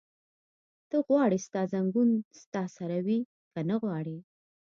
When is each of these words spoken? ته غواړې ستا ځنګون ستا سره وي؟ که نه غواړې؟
ته 0.89 0.97
غواړې 1.07 1.37
ستا 1.47 1.61
ځنګون 1.73 2.09
ستا 2.41 2.63
سره 2.77 2.97
وي؟ 3.05 3.19
که 3.51 3.59
نه 3.69 3.75
غواړې؟ 3.81 4.17